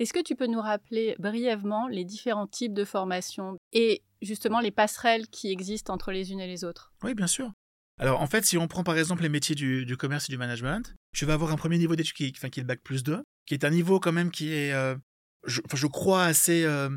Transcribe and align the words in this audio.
Est-ce 0.00 0.14
que 0.14 0.22
tu 0.22 0.34
peux 0.34 0.46
nous 0.46 0.62
rappeler 0.62 1.14
brièvement 1.18 1.86
les 1.86 2.06
différents 2.06 2.46
types 2.46 2.72
de 2.72 2.86
formations 2.86 3.58
et 3.74 4.02
justement 4.22 4.60
les 4.60 4.70
passerelles 4.70 5.28
qui 5.28 5.52
existent 5.52 5.92
entre 5.92 6.10
les 6.10 6.32
unes 6.32 6.40
et 6.40 6.46
les 6.46 6.64
autres? 6.64 6.94
Oui, 7.02 7.12
bien 7.12 7.26
sûr. 7.26 7.52
Alors 7.98 8.22
en 8.22 8.26
fait, 8.26 8.46
si 8.46 8.56
on 8.56 8.66
prend 8.66 8.82
par 8.82 8.96
exemple 8.96 9.22
les 9.22 9.28
métiers 9.28 9.54
du, 9.54 9.96
commerce 9.98 10.30
et 10.30 10.32
du 10.32 10.38
management, 10.38 10.94
je 11.12 11.26
vais 11.26 11.34
avoir 11.34 11.52
un 11.52 11.56
premier 11.56 11.76
niveau 11.76 11.96
d'études 11.96 12.16
qui, 12.16 12.32
qui 12.32 12.60
est 12.60 12.62
le 12.62 12.66
bac 12.66 12.80
plus 12.82 13.02
2, 13.02 13.22
qui 13.44 13.52
est 13.52 13.62
un 13.62 13.68
niveau 13.68 14.00
quand 14.00 14.12
même 14.12 14.30
qui 14.30 14.54
est, 14.54 14.72
euh, 14.72 14.96
je, 15.44 15.86
crois, 15.86 16.24
assez 16.24 16.64
euh, 16.64 16.88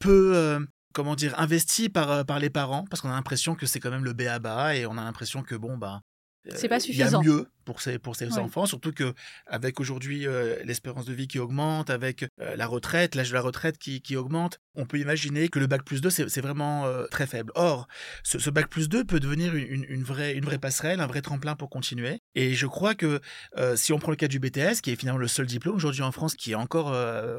peu, 0.00 0.34
euh, 0.34 0.58
comment 0.94 1.14
dire, 1.14 1.38
investi 1.38 1.88
par, 1.88 2.26
par 2.26 2.40
les 2.40 2.50
parents, 2.50 2.86
parce 2.90 3.02
qu'on 3.02 3.08
a 3.08 3.14
l'impression 3.14 3.54
que 3.54 3.66
c'est 3.66 3.78
quand 3.78 3.92
même 3.92 4.04
le 4.04 4.14
B 4.14 4.22
à 4.22 4.40
bas 4.40 4.74
et 4.74 4.84
on 4.84 4.98
a 4.98 5.04
l'impression 5.04 5.44
que 5.44 5.54
bon, 5.54 5.78
bah, 5.78 6.02
c'est 6.54 6.68
pas 6.68 6.80
suffisant. 6.80 7.22
Il 7.22 7.26
y 7.26 7.30
a 7.30 7.34
mieux 7.34 7.46
pour 7.66 7.80
ces, 7.80 7.98
pour 7.98 8.16
ces 8.16 8.38
enfants, 8.38 8.64
surtout 8.64 8.92
que 8.92 9.12
avec 9.46 9.80
aujourd'hui 9.80 10.26
euh, 10.26 10.56
l'espérance 10.64 11.04
de 11.04 11.12
vie 11.12 11.26
qui 11.26 11.38
augmente, 11.38 11.90
avec 11.90 12.22
euh, 12.40 12.56
la 12.56 12.66
retraite, 12.66 13.14
l'âge 13.14 13.30
de 13.30 13.34
la 13.34 13.40
retraite 13.40 13.76
qui, 13.76 14.00
qui, 14.00 14.16
augmente, 14.16 14.60
on 14.76 14.86
peut 14.86 14.98
imaginer 14.98 15.48
que 15.48 15.58
le 15.58 15.66
bac 15.66 15.82
plus 15.84 16.00
2, 16.00 16.08
c'est 16.08 16.40
vraiment 16.40 16.86
euh, 16.86 17.06
très 17.10 17.26
faible. 17.26 17.52
Or, 17.56 17.88
ce, 18.22 18.38
ce, 18.38 18.50
bac 18.50 18.68
plus 18.68 18.88
2 18.88 19.04
peut 19.04 19.20
devenir 19.20 19.54
une, 19.54 19.84
une, 19.88 20.04
vraie, 20.04 20.34
une 20.34 20.44
vraie 20.44 20.58
passerelle, 20.58 21.00
un 21.00 21.06
vrai 21.06 21.22
tremplin 21.22 21.56
pour 21.56 21.68
continuer. 21.68 22.20
Et 22.34 22.54
je 22.54 22.66
crois 22.66 22.94
que 22.94 23.20
si 23.74 23.92
on 23.92 23.98
prend 23.98 24.12
le 24.12 24.16
cas 24.16 24.28
du 24.28 24.38
BTS, 24.38 24.80
qui 24.82 24.92
est 24.92 24.96
finalement 24.96 25.18
le 25.18 25.28
seul 25.28 25.46
diplôme 25.46 25.74
aujourd'hui 25.74 26.02
en 26.02 26.12
France 26.12 26.36
qui 26.36 26.52
est 26.52 26.56
encore 26.56 26.94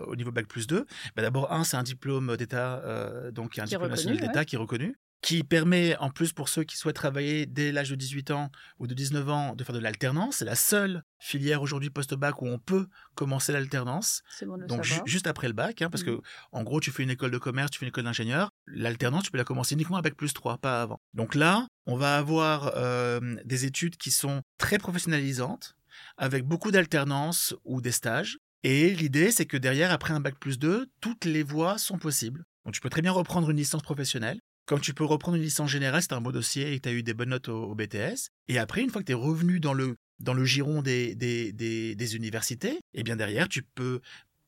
au 0.08 0.16
niveau 0.16 0.32
bac 0.32 0.48
plus 0.48 0.68
2, 0.68 0.86
bah 1.16 1.22
d'abord, 1.22 1.52
un, 1.54 1.64
c'est 1.64 1.78
un 1.78 1.84
diplôme 1.84 2.36
d'État, 2.36 2.84
donc 3.32 3.58
un 3.58 3.64
diplôme 3.64 3.90
national 3.90 4.20
d'État 4.20 4.44
qui 4.44 4.56
est 4.56 4.60
reconnu 4.60 4.98
qui 5.22 5.44
permet, 5.44 5.96
en 5.98 6.10
plus 6.10 6.32
pour 6.32 6.48
ceux 6.48 6.64
qui 6.64 6.78
souhaitent 6.78 6.96
travailler 6.96 7.46
dès 7.46 7.72
l'âge 7.72 7.90
de 7.90 7.96
18 7.96 8.32
ans 8.32 8.52
ou 8.80 8.88
de 8.88 8.94
19 8.94 9.30
ans, 9.30 9.56
de 9.56 9.64
faire 9.64 9.76
de 9.76 9.80
l'alternance. 9.80 10.38
C'est 10.38 10.46
la 10.46 10.56
seule 10.56 11.04
filière 11.20 11.62
aujourd'hui 11.62 11.90
post-bac 11.90 12.42
où 12.42 12.48
on 12.48 12.60
peut 12.60 12.88
commencer 13.16 13.52
l'alternance. 13.52 14.22
Bon 14.42 14.58
Donc 14.58 14.84
juste 15.06 15.28
après 15.28 15.48
le 15.48 15.54
bac, 15.54 15.82
hein, 15.82 15.90
parce 15.90 16.04
que 16.04 16.12
mmh. 16.12 16.22
en 16.52 16.64
gros, 16.64 16.80
tu 16.80 16.92
fais 16.92 17.04
une 17.04 17.10
école 17.10 17.32
de 17.32 17.38
commerce, 17.38 17.72
tu 17.72 17.80
fais 17.80 17.86
une 17.86 17.90
école 17.90 18.04
d'ingénieur. 18.04 18.52
L'alternance, 18.68 19.24
tu 19.24 19.32
peux 19.32 19.38
la 19.38 19.44
commencer 19.44 19.74
uniquement 19.74 19.98
avec 19.98 20.16
plus 20.16 20.34
3, 20.34 20.58
pas 20.59 20.82
avant. 20.82 21.02
Donc 21.14 21.36
là, 21.36 21.68
on 21.86 21.96
va 21.96 22.18
avoir 22.18 22.74
euh, 22.76 23.38
des 23.44 23.66
études 23.66 23.98
qui 23.98 24.12
sont 24.12 24.42
très 24.58 24.78
professionnalisantes, 24.78 25.76
avec 26.18 26.46
beaucoup 26.46 26.72
d'alternance 26.72 27.56
ou 27.66 27.81
des 27.81 27.92
stages. 27.92 28.38
Et 28.64 28.94
l'idée, 28.94 29.31
c'est 29.31 29.46
que 29.46 29.58
derrière, 29.58 29.92
après 29.92 30.14
un 30.14 30.20
bac 30.20 30.36
plus 30.40 30.59
2, 30.59 30.88
toutes 31.02 31.26
les 31.26 31.44
voies 31.44 31.78
sont 31.78 31.98
possibles. 31.98 32.44
Donc 32.66 32.74
tu 32.74 32.81
peux 32.81 32.90
très 32.90 33.02
bien 33.02 33.12
reprendre 33.14 33.50
une 33.50 33.58
licence 33.58 33.81
professionnelle 33.81 34.42
comme 34.68 34.82
tu 34.82 34.94
peux 34.94 35.06
reprendre 35.06 35.38
une 35.38 35.44
licence 35.44 35.72
générale, 35.72 36.02
c'est 36.02 36.14
un 36.14 36.22
beau 36.22 36.34
dossier 36.34 36.72
et 36.72 36.78
que 36.78 36.84
tu 36.84 36.90
as 36.90 36.92
eu 36.92 37.02
des 37.02 37.14
bonnes 37.14 37.30
notes 37.30 37.48
au, 37.48 37.73
BTS. 37.73 38.30
Et 38.50 38.60
après, 38.60 38.82
une 38.82 38.90
fois 38.90 39.02
que 39.02 39.08
tu 39.08 39.14
es 39.14 39.16
revenu 39.16 39.59
dans 39.59 39.74
le, 39.74 39.96
dans 40.20 40.34
le 40.34 40.46
giron 40.46 40.82
des, 40.82 41.16
des, 41.16 41.52
des, 41.54 42.16
universités, 42.16 42.74
et 42.74 42.82
eh 42.96 43.04
bien 43.04 43.16
derrière, 43.16 43.48
tu 43.48 43.64
peux 43.64 44.02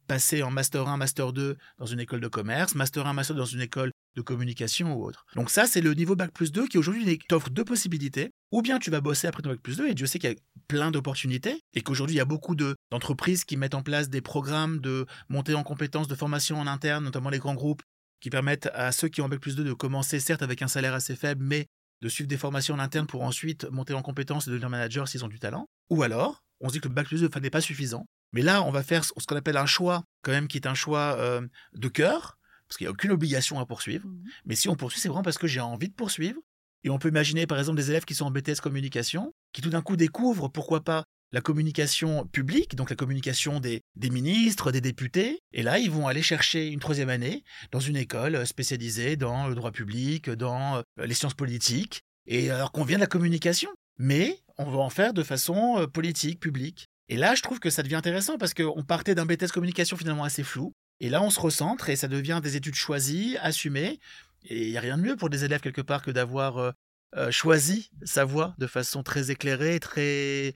passer 0.07 0.43
en 0.43 0.51
Master 0.51 0.87
1, 0.87 0.97
Master 0.97 1.31
2 1.31 1.55
dans 1.77 1.85
une 1.85 1.99
école 2.01 2.19
de 2.19 2.27
commerce, 2.27 2.75
Master 2.75 3.07
1, 3.07 3.13
Master 3.13 3.35
2 3.35 3.39
dans 3.41 3.45
une 3.45 3.61
école 3.61 3.91
de 4.15 4.21
communication 4.21 4.93
ou 4.93 5.05
autre. 5.05 5.25
Donc 5.35 5.49
ça, 5.49 5.67
c'est 5.67 5.81
le 5.81 5.93
niveau 5.93 6.15
Bac 6.15 6.31
plus 6.31 6.51
2 6.51 6.67
qui 6.67 6.77
aujourd'hui 6.77 7.19
t'offre 7.29 7.49
deux 7.49 7.63
possibilités. 7.63 8.31
Ou 8.51 8.61
bien 8.61 8.79
tu 8.79 8.89
vas 8.89 8.99
bosser 8.99 9.27
après 9.27 9.43
ton 9.43 9.49
Bac 9.49 9.59
plus 9.61 9.77
2, 9.77 9.87
et 9.87 9.93
Dieu 9.93 10.07
sait 10.07 10.19
qu'il 10.19 10.31
y 10.31 10.33
a 10.33 10.35
plein 10.67 10.91
d'opportunités, 10.91 11.61
et 11.75 11.81
qu'aujourd'hui, 11.81 12.15
il 12.15 12.17
y 12.17 12.21
a 12.21 12.25
beaucoup 12.25 12.55
d'entreprises 12.55 13.45
qui 13.45 13.55
mettent 13.55 13.75
en 13.75 13.83
place 13.83 14.09
des 14.09 14.21
programmes 14.21 14.79
de 14.79 15.05
montée 15.29 15.53
en 15.53 15.63
compétences, 15.63 16.07
de 16.07 16.15
formation 16.15 16.59
en 16.59 16.67
interne, 16.67 17.03
notamment 17.03 17.29
les 17.29 17.37
grands 17.37 17.53
groupes, 17.53 17.83
qui 18.19 18.29
permettent 18.29 18.69
à 18.73 18.91
ceux 18.91 19.07
qui 19.07 19.21
ont 19.21 19.29
Bac 19.29 19.39
plus 19.39 19.55
2 19.55 19.63
de 19.63 19.73
commencer 19.73 20.19
certes 20.19 20.41
avec 20.41 20.61
un 20.61 20.67
salaire 20.67 20.93
assez 20.93 21.15
faible, 21.15 21.43
mais 21.43 21.67
de 22.01 22.09
suivre 22.09 22.27
des 22.27 22.37
formations 22.37 22.75
en 22.75 22.79
interne 22.79 23.07
pour 23.07 23.23
ensuite 23.23 23.65
monter 23.71 23.93
en 23.93 24.01
compétence 24.01 24.47
et 24.47 24.51
devenir 24.51 24.69
manager 24.69 25.07
s'ils 25.07 25.25
ont 25.25 25.27
du 25.29 25.39
talent. 25.39 25.67
Ou 25.89 26.03
alors, 26.03 26.43
on 26.61 26.69
se 26.69 26.73
dit 26.73 26.79
que 26.79 26.87
le 26.87 26.93
Bac 26.93 27.07
plus 27.07 27.21
2 27.21 27.29
n'est 27.39 27.49
pas 27.49 27.61
suffisant. 27.61 28.05
Mais 28.31 28.41
là, 28.41 28.61
on 28.63 28.71
va 28.71 28.83
faire 28.83 29.03
ce 29.03 29.11
qu'on 29.11 29.35
appelle 29.35 29.57
un 29.57 29.65
choix, 29.65 30.03
quand 30.21 30.31
même, 30.31 30.47
qui 30.47 30.57
est 30.57 30.67
un 30.67 30.75
choix 30.75 31.17
euh, 31.17 31.45
de 31.73 31.87
cœur, 31.87 32.37
parce 32.67 32.77
qu'il 32.77 32.85
n'y 32.85 32.89
a 32.89 32.91
aucune 32.91 33.11
obligation 33.11 33.59
à 33.59 33.65
poursuivre. 33.65 34.07
Mmh. 34.07 34.23
Mais 34.45 34.55
si 34.55 34.69
on 34.69 34.75
poursuit, 34.75 34.99
c'est 34.99 35.09
vraiment 35.09 35.23
parce 35.23 35.37
que 35.37 35.47
j'ai 35.47 35.59
envie 35.59 35.89
de 35.89 35.93
poursuivre. 35.93 36.39
Et 36.83 36.89
on 36.89 36.99
peut 36.99 37.09
imaginer, 37.09 37.47
par 37.47 37.57
exemple, 37.59 37.77
des 37.77 37.89
élèves 37.89 38.05
qui 38.05 38.15
sont 38.15 38.25
en 38.25 38.31
BTS 38.31 38.61
communication, 38.61 39.33
qui 39.51 39.61
tout 39.61 39.69
d'un 39.69 39.81
coup 39.81 39.97
découvrent, 39.97 40.47
pourquoi 40.47 40.81
pas, 40.81 41.03
la 41.31 41.41
communication 41.41 42.25
publique, 42.25 42.75
donc 42.75 42.89
la 42.89 42.95
communication 42.95 43.59
des, 43.59 43.81
ministres, 43.95 44.71
des 44.71 44.81
députés. 44.81 45.39
Et 45.53 45.63
là, 45.63 45.79
ils 45.79 45.91
vont 45.91 46.07
aller 46.07 46.21
chercher 46.21 46.67
une 46.67 46.79
troisième 46.79 47.09
année 47.09 47.43
dans 47.71 47.79
une 47.79 47.97
école 47.97 48.45
spécialisée 48.47 49.15
dans 49.15 49.47
le 49.47 49.55
droit 49.55 49.71
public, 49.71 50.29
dans 50.29 50.77
euh, 50.77 50.81
les 50.97 51.13
sciences 51.13 51.33
politiques. 51.35 52.01
Et 52.25 52.51
alors 52.51 52.71
qu'on 52.71 52.83
vient 52.83 52.97
de 52.97 53.01
la 53.01 53.07
communication, 53.07 53.69
mais 53.97 54.39
on 54.57 54.65
va 54.65 54.79
en 54.79 54.89
faire 54.89 55.13
de 55.13 55.23
façon 55.23 55.79
euh, 55.79 55.87
politique, 55.87 56.39
publique. 56.39 56.87
Et 57.09 57.17
là, 57.17 57.35
je 57.35 57.41
trouve 57.41 57.59
que 57.59 57.69
ça 57.69 57.83
devient 57.83 57.95
intéressant 57.95 58.37
parce 58.37 58.53
qu'on 58.53 58.83
partait 58.83 59.15
d'un 59.15 59.25
BTS 59.25 59.51
communication 59.53 59.97
finalement 59.97 60.23
assez 60.23 60.43
flou. 60.43 60.73
Et 60.99 61.09
là, 61.09 61.21
on 61.21 61.29
se 61.29 61.39
recentre 61.39 61.89
et 61.89 61.95
ça 61.95 62.07
devient 62.07 62.39
des 62.43 62.55
études 62.55 62.75
choisies, 62.75 63.37
assumées. 63.41 63.99
Et 64.45 64.65
il 64.65 64.71
n'y 64.71 64.77
a 64.77 64.81
rien 64.81 64.97
de 64.97 65.03
mieux 65.03 65.15
pour 65.15 65.29
des 65.29 65.43
élèves 65.43 65.61
quelque 65.61 65.81
part 65.81 66.01
que 66.01 66.11
d'avoir 66.11 66.73
euh, 67.15 67.31
choisi 67.31 67.89
sa 68.03 68.25
voie 68.25 68.53
de 68.59 68.67
façon 68.67 69.01
très 69.01 69.31
éclairée, 69.31 69.79
très 69.79 70.53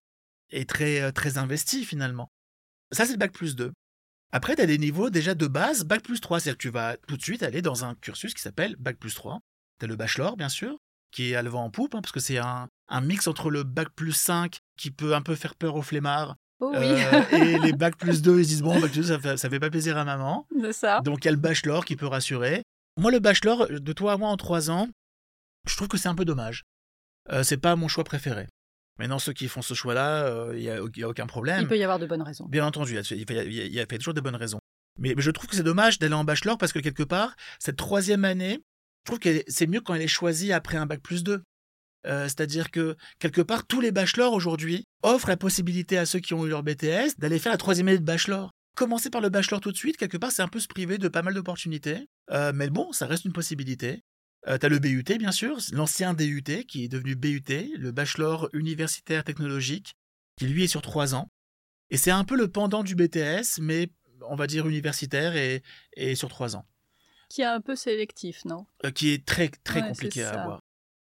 et 0.53 0.65
très, 0.65 1.01
euh, 1.01 1.11
très 1.11 1.37
investi 1.37 1.83
finalement. 1.83 2.29
Ça, 2.91 3.05
c'est 3.05 3.13
le 3.13 3.17
bac 3.17 3.31
plus 3.31 3.55
2. 3.55 3.71
Après, 4.31 4.55
tu 4.55 4.61
as 4.61 4.65
des 4.65 4.77
niveaux 4.77 5.09
déjà 5.09 5.35
de 5.35 5.47
base, 5.47 5.83
bac 5.83 6.01
plus 6.01 6.21
3. 6.21 6.39
C'est-à-dire 6.39 6.57
que 6.57 6.61
tu 6.61 6.69
vas 6.69 6.97
tout 7.07 7.17
de 7.17 7.21
suite 7.21 7.43
aller 7.43 7.61
dans 7.61 7.85
un 7.85 7.95
cursus 7.95 8.33
qui 8.33 8.41
s'appelle 8.41 8.75
bac 8.77 8.97
plus 8.97 9.13
3. 9.13 9.39
Tu 9.79 9.85
as 9.85 9.87
le 9.87 9.95
bachelor, 9.95 10.37
bien 10.37 10.49
sûr, 10.49 10.77
qui 11.11 11.31
est 11.31 11.35
à 11.35 11.41
le 11.41 11.49
vent 11.49 11.65
en 11.65 11.69
poupe, 11.69 11.95
hein, 11.95 12.01
parce 12.01 12.11
que 12.11 12.19
c'est 12.19 12.37
un, 12.37 12.67
un, 12.87 13.01
mix 13.01 13.27
entre 13.27 13.49
le 13.49 13.63
bac 13.63 13.89
plus 13.95 14.13
5 14.13 14.59
qui 14.77 14.91
peut 14.91 15.13
un 15.13 15.21
peu 15.21 15.35
faire 15.35 15.55
peur 15.55 15.75
aux 15.75 15.81
flemmards. 15.81 16.35
Oh 16.59 16.71
euh, 16.73 17.23
et 17.31 17.59
les 17.59 17.73
bac 17.77 17.97
plus 17.97 18.21
2, 18.21 18.39
ils 18.39 18.43
se 18.45 18.49
disent 18.49 18.61
bon, 18.61 18.79
bac 18.79 18.91
plus 18.91 19.01
2, 19.01 19.07
ça 19.07 19.19
fait, 19.19 19.37
ça 19.37 19.49
fait 19.49 19.59
pas 19.59 19.69
plaisir 19.69 19.97
à 19.97 20.05
maman. 20.05 20.47
ça. 20.71 21.01
Donc 21.01 21.23
il 21.23 21.25
y 21.25 21.29
a 21.29 21.31
le 21.31 21.37
bachelor 21.37 21.85
qui 21.85 21.95
peut 21.95 22.07
rassurer. 22.07 22.63
Moi, 22.97 23.11
le 23.11 23.19
bachelor, 23.19 23.67
de 23.69 23.93
toi 23.93 24.13
à 24.13 24.17
moi 24.17 24.29
en 24.29 24.37
3 24.37 24.69
ans, 24.69 24.87
je 25.67 25.75
trouve 25.75 25.87
que 25.87 25.97
c'est 25.97 26.09
un 26.09 26.15
peu 26.15 26.25
dommage. 26.25 26.63
Euh, 27.31 27.43
c'est 27.43 27.57
pas 27.57 27.75
mon 27.75 27.87
choix 27.87 28.03
préféré. 28.03 28.47
Maintenant, 28.99 29.19
ceux 29.19 29.33
qui 29.33 29.47
font 29.47 29.61
ce 29.61 29.73
choix-là, 29.73 30.53
il 30.53 30.69
euh, 30.69 30.87
n'y 30.95 31.03
a, 31.03 31.09
aucun 31.09 31.25
problème. 31.25 31.61
Il 31.61 31.67
peut 31.67 31.77
y 31.77 31.83
avoir 31.83 31.99
de 31.99 32.05
bonnes 32.05 32.21
raisons. 32.21 32.45
Bien 32.47 32.65
entendu, 32.65 32.91
il 33.11 33.73
y 33.73 33.79
a, 33.79 33.85
toujours 33.85 34.13
de 34.13 34.21
bonnes 34.21 34.35
raisons. 34.35 34.59
Mais, 34.99 35.15
je 35.17 35.31
trouve 35.31 35.49
que 35.49 35.55
c'est 35.55 35.63
dommage 35.63 35.97
d'aller 35.97 36.13
en 36.13 36.23
bachelor 36.23 36.57
parce 36.57 36.71
que 36.71 36.79
quelque 36.79 37.03
part, 37.03 37.35
cette 37.59 37.77
troisième 37.77 38.25
année, 38.25 38.59
je 39.05 39.05
trouve 39.05 39.19
que 39.19 39.43
c'est 39.47 39.67
mieux 39.67 39.81
quand 39.81 39.95
elle 39.95 40.03
est 40.03 40.07
choisie 40.07 40.53
après 40.53 40.77
un 40.77 40.85
bac 40.85 41.01
plus 41.01 41.23
2. 41.23 41.41
Euh, 42.05 42.25
c'est-à-dire 42.25 42.69
que 42.69 42.95
quelque 43.19 43.41
part, 43.41 43.65
tous 43.65 43.81
les 43.81 43.91
bachelors 43.91 44.33
aujourd'hui 44.33 44.85
offrent 45.01 45.29
la 45.29 45.37
possibilité 45.37 45.97
à 45.97 46.05
ceux 46.05 46.19
qui 46.19 46.33
ont 46.33 46.45
eu 46.45 46.49
leur 46.49 46.63
BTS 46.63 47.17
d'aller 47.17 47.39
faire 47.39 47.51
la 47.51 47.57
troisième 47.57 47.87
année 47.87 47.97
de 47.97 48.03
bachelor. 48.03 48.51
Commencer 48.75 49.09
par 49.09 49.21
le 49.21 49.29
bachelor 49.29 49.61
tout 49.61 49.71
de 49.71 49.77
suite, 49.77 49.97
quelque 49.97 50.17
part, 50.17 50.31
c'est 50.31 50.41
un 50.41 50.47
peu 50.47 50.59
se 50.59 50.67
priver 50.67 50.97
de 50.97 51.07
pas 51.07 51.21
mal 51.21 51.33
d'opportunités. 51.33 52.07
Euh, 52.31 52.51
mais 52.53 52.69
bon, 52.69 52.91
ça 52.91 53.07
reste 53.07 53.25
une 53.25 53.33
possibilité. 53.33 54.03
Euh, 54.47 54.57
tu 54.57 54.65
as 54.65 54.69
le 54.69 54.79
BUT, 54.79 55.03
bien 55.17 55.31
sûr, 55.31 55.57
l'ancien 55.71 56.13
DUT 56.13 56.65
qui 56.67 56.85
est 56.85 56.89
devenu 56.89 57.15
BUT, 57.15 57.43
le 57.77 57.91
Bachelor 57.91 58.49
universitaire 58.53 59.23
technologique, 59.23 59.95
qui 60.37 60.47
lui 60.47 60.63
est 60.63 60.67
sur 60.67 60.81
trois 60.81 61.15
ans. 61.15 61.29
Et 61.89 61.97
c'est 61.97 62.11
un 62.11 62.23
peu 62.23 62.35
le 62.35 62.47
pendant 62.47 62.83
du 62.83 62.95
BTS, 62.95 63.59
mais 63.61 63.89
on 64.27 64.35
va 64.35 64.47
dire 64.47 64.67
universitaire 64.67 65.35
et, 65.35 65.63
et 65.95 66.15
sur 66.15 66.29
trois 66.29 66.55
ans. 66.55 66.65
Qui 67.29 67.41
est 67.41 67.45
un 67.45 67.61
peu 67.61 67.75
sélectif, 67.75 68.45
non? 68.45 68.65
Euh, 68.85 68.91
Qui 68.91 69.11
est 69.11 69.25
très, 69.25 69.49
très 69.49 69.81
compliqué 69.81 70.23
à 70.23 70.41
avoir. 70.41 70.59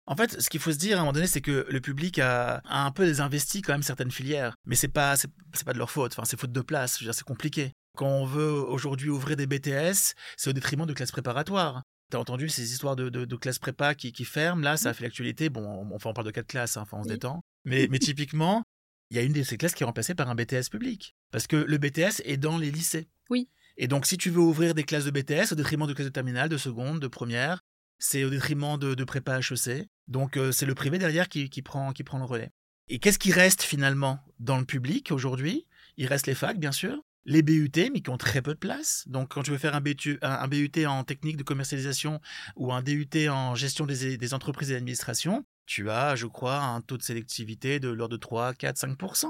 En 0.07 0.17
fait, 0.17 0.41
ce 0.41 0.51
qu'il 0.51 0.61
faut 0.61 0.73
se 0.73 0.79
dire 0.79 0.97
à 0.97 1.01
un 1.01 1.03
moment 1.05 1.13
donné, 1.13 1.27
c'est 1.27 1.41
que 1.41 1.67
le 1.69 1.81
public 1.81 2.19
a, 2.19 2.57
a, 2.65 2.85
un 2.85 2.91
peu 2.91 3.07
désinvesti 3.07 3.63
quand 3.63 3.73
même 3.73 3.85
certaines 3.85 4.11
filières. 4.11 4.55
Mais 4.67 4.75
c'est 4.75 4.89
pas, 4.89 5.17
c'est 5.17 5.31
pas 5.65 5.73
de 5.73 5.79
leur 5.79 5.91
faute. 5.91 6.13
Enfin, 6.13 6.25
c'est 6.25 6.39
faute 6.39 6.53
de 6.53 6.61
place. 6.61 6.99
C'est 7.01 7.25
compliqué. 7.25 7.73
Quand 7.97 8.09
on 8.09 8.25
veut 8.25 8.51
aujourd'hui 8.51 9.11
ouvrir 9.11 9.37
des 9.37 9.47
BTS, 9.47 10.15
c'est 10.37 10.51
au 10.51 10.53
détriment 10.53 10.87
de 10.87 10.93
classes 10.93 11.13
préparatoires. 11.13 11.83
T'as 12.13 12.19
entendu 12.19 12.51
ces 12.51 12.75
histoires 12.75 12.95
de, 12.95 13.09
de, 13.09 13.37
classes 13.37 13.59
prépa 13.59 13.95
qui, 13.95 14.13
qui, 14.13 14.27
ferment, 14.27 14.63
là, 14.63 14.77
ça 14.77 14.91
a 14.91 14.93
fait 14.93 15.03
l'actualité. 15.03 15.49
Bon, 15.49 15.89
enfin, 15.95 16.11
on 16.11 16.13
parle 16.13 16.27
de 16.27 16.31
quatre 16.31 16.47
classes, 16.47 16.77
hein, 16.77 16.83
enfin, 16.83 16.99
on 16.99 17.05
se 17.05 17.09
détend. 17.09 17.43
Mais, 17.65 17.89
mais 17.91 17.99
typiquement, 17.99 18.65
il 19.11 19.17
y 19.17 19.19
a 19.19 19.23
une 19.23 19.33
de 19.33 19.43
ces 19.43 19.57
classes 19.57 19.73
qui 19.73 19.83
est 19.83 19.87
remplacée 19.87 20.15
par 20.15 20.29
un 20.29 20.35
BTS 20.35 20.69
public. 20.71 21.17
Parce 21.31 21.47
que 21.47 21.57
le 21.57 21.79
BTS 21.79 22.21
est 22.27 22.37
dans 22.37 22.59
les 22.59 22.71
lycées. 22.71 23.09
Oui. 23.31 23.49
Et 23.79 23.89
donc, 23.89 24.05
si 24.05 24.19
tu 24.19 24.29
veux 24.29 24.43
ouvrir 24.43 24.75
des 24.75 24.85
classes 24.85 25.07
de 25.07 25.11
BTS 25.11 25.53
au 25.53 25.55
détriment 25.55 25.87
de 25.87 25.95
classes 25.95 26.09
de 26.09 26.13
terminale, 26.13 26.51
de 26.51 26.59
seconde, 26.59 27.01
de 27.01 27.09
première, 27.09 27.63
c'est 27.99 28.25
au 28.25 28.29
détriment 28.29 28.77
de, 28.77 28.93
de 28.93 29.05
prépa 29.05 29.39
HEC. 29.39 29.89
Donc, 30.07 30.37
euh, 30.37 30.53
c'est 30.53 30.67
le 30.67 30.75
privé 30.75 30.99
derrière 30.99 31.31
qui, 31.31 31.49
qui, 31.49 31.63
prend, 31.63 31.95
qui 31.95 32.05
prend 32.05 32.19
le 32.19 32.27
relais. 32.27 32.51
Et 32.89 32.99
qu'est-ce 32.99 33.19
qui 33.19 33.33
reste 33.33 33.63
finalement 33.63 34.21
dans 34.39 34.59
le 34.59 34.67
public 34.67 35.13
aujourd'hui? 35.13 35.67
Il 35.97 36.09
reste 36.09 36.27
les 36.27 36.35
facs, 36.35 36.59
bien 36.59 36.73
sûr 36.73 37.03
les 37.25 37.43
BUT, 37.43 37.71
mais 37.93 38.01
qui 38.01 38.11
ont 38.11 38.19
très 38.19 38.43
peu 38.43 38.55
de 38.55 38.59
place. 38.59 39.05
Donc, 39.07 39.29
quand 39.31 39.43
tu 39.43 39.51
veux 39.51 39.59
faire 39.59 39.75
un 39.75 39.81
BUT, 39.81 40.19
un 40.23 40.49
BUT 40.49 40.87
en 40.87 41.05
technique 41.05 41.37
de 41.37 41.43
commercialisation 41.43 42.21
ou 42.57 42.73
un 42.73 42.83
DUT 42.83 43.29
en 43.29 43.55
gestion 43.55 43.87
des, 43.87 44.35
entreprises 44.35 44.71
et 44.71 44.75
d'administration, 44.75 45.45
tu 45.67 45.91
as, 45.91 46.17
je 46.17 46.27
crois, 46.27 46.59
un 46.59 46.81
taux 46.81 46.97
de 46.97 47.03
sélectivité 47.03 47.81
de 47.81 47.89
l'ordre 47.89 48.17
de 48.17 48.21
3, 48.21 48.55
4, 48.55 48.77
5% 48.77 49.27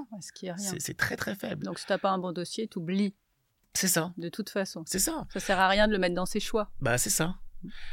C'est 0.79 0.97
très, 0.97 1.17
très 1.17 1.35
faible. 1.35 1.65
Donc, 1.65 1.79
si 1.79 1.87
tu 1.87 1.93
n'as 1.93 1.99
pas 1.99 2.11
un 2.11 2.19
bon 2.19 2.33
dossier, 2.33 2.69
tu 2.69 2.79
oublies. 2.79 3.15
C'est 3.75 3.89
ça. 3.89 4.13
De 4.17 4.29
toute 4.29 4.51
façon. 4.51 4.83
C'est 4.87 4.99
ça. 4.99 5.27
Ça 5.33 5.41
sert 5.41 5.59
à 5.59 5.69
rien 5.69 5.87
de 5.87 5.93
le 5.93 5.99
mettre 5.99 6.15
dans 6.15 6.27
ses 6.27 6.41
choix. 6.41 6.71
Bah, 6.81 6.99
c'est 6.99 7.11
ça. 7.11 7.37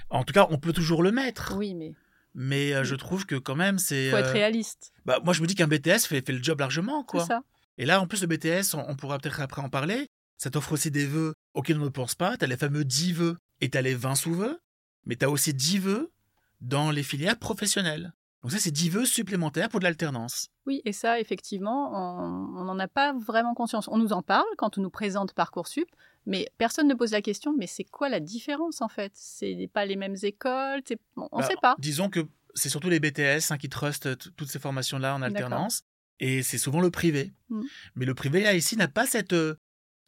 En 0.09 0.23
tout 0.23 0.33
cas, 0.33 0.47
on 0.49 0.57
peut 0.57 0.73
toujours 0.73 1.03
le 1.03 1.11
mettre. 1.11 1.55
Oui, 1.57 1.73
mais. 1.75 1.93
Mais 2.35 2.73
euh, 2.73 2.83
je 2.83 2.95
trouve 2.95 3.25
que 3.25 3.35
quand 3.35 3.55
même, 3.55 3.79
c'est. 3.79 4.11
Faut 4.11 4.17
être 4.17 4.29
euh, 4.29 4.33
réaliste. 4.33 4.93
Bah, 5.05 5.19
moi, 5.23 5.33
je 5.33 5.41
me 5.41 5.47
dis 5.47 5.55
qu'un 5.55 5.67
BTS 5.67 6.05
fait, 6.07 6.25
fait 6.25 6.31
le 6.31 6.43
job 6.43 6.59
largement, 6.59 7.03
quoi. 7.03 7.21
C'est 7.21 7.27
ça. 7.27 7.43
Et 7.79 7.85
là, 7.85 8.01
en 8.01 8.07
plus, 8.07 8.21
le 8.21 8.27
BTS, 8.27 8.75
on, 8.75 8.95
pourra 8.95 9.17
peut-être 9.17 9.39
après 9.39 9.61
en 9.61 9.69
parler, 9.69 10.09
Ça 10.37 10.49
t'offre 10.49 10.73
aussi 10.73 10.91
des 10.91 11.05
vœux 11.05 11.33
auxquels 11.53 11.79
on 11.79 11.85
ne 11.85 11.89
pense 11.89 12.13
pas. 12.13 12.37
Tu 12.37 12.43
as 12.43 12.47
les 12.47 12.57
fameux 12.57 12.83
10 12.83 13.13
vœux 13.13 13.37
et 13.61 13.69
tu 13.69 13.77
as 13.77 13.81
les 13.81 13.95
20 13.95 14.15
sous-vœux. 14.15 14.59
Mais 15.05 15.15
tu 15.15 15.25
as 15.25 15.29
aussi 15.29 15.53
10 15.53 15.79
vœux 15.79 16.11
dans 16.59 16.91
les 16.91 17.03
filières 17.03 17.39
professionnelles. 17.39 18.13
Donc 18.43 18.51
ça, 18.51 18.59
c'est 18.59 18.71
10 18.71 18.89
vœux 18.89 19.05
supplémentaires 19.05 19.69
pour 19.69 19.79
de 19.79 19.85
l'alternance. 19.85 20.47
Oui, 20.65 20.81
et 20.83 20.91
ça, 20.91 21.21
effectivement, 21.21 21.91
on 21.93 22.63
n'en 22.65 22.79
a 22.79 22.87
pas 22.89 23.13
vraiment 23.13 23.53
conscience. 23.53 23.87
On 23.87 23.97
nous 23.97 24.11
en 24.11 24.21
parle 24.21 24.45
quand 24.57 24.77
on 24.77 24.81
nous 24.81 24.89
présente 24.89 25.33
Parcoursup, 25.33 25.89
mais 26.25 26.49
personne 26.57 26.87
ne 26.87 26.93
pose 26.93 27.11
la 27.11 27.21
question, 27.21 27.53
mais 27.57 27.67
c'est 27.67 27.85
quoi 27.85 28.09
la 28.09 28.19
différence 28.19 28.81
en 28.81 28.89
fait? 28.89 29.11
C'est 29.15 29.69
pas 29.73 29.85
les 29.85 29.95
mêmes 29.95 30.15
écoles? 30.21 30.81
On 31.15 31.37
ne 31.37 31.41
Bah, 31.41 31.47
sait 31.47 31.57
pas. 31.61 31.75
Disons 31.79 32.09
que 32.09 32.27
c'est 32.55 32.69
surtout 32.69 32.89
les 32.89 32.99
BTS 32.99 33.51
hein, 33.51 33.57
qui 33.57 33.69
trustent 33.69 34.17
toutes 34.35 34.49
ces 34.49 34.59
formations-là 34.59 35.15
en 35.15 35.21
alternance. 35.21 35.83
Et 36.19 36.43
c'est 36.43 36.57
souvent 36.57 36.81
le 36.81 36.91
privé. 36.91 37.31
Mm. 37.49 37.61
Mais 37.95 38.05
le 38.05 38.13
privé, 38.13 38.41
là, 38.41 38.53
ici, 38.53 38.75
n'a 38.75 38.87
pas 38.87 39.05
cette, 39.05 39.33
euh, 39.33 39.55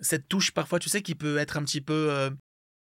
cette 0.01 0.27
touche, 0.27 0.51
parfois, 0.51 0.79
tu 0.79 0.89
sais, 0.89 1.01
qui 1.01 1.15
peut 1.15 1.37
être 1.37 1.57
un 1.57 1.63
petit 1.63 1.81
peu, 1.81 2.07
euh, 2.11 2.29